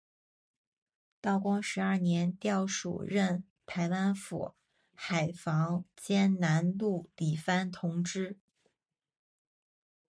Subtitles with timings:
[1.21, 4.55] 道光十二年调署任台湾府
[4.95, 8.39] 海防兼南路理番同知。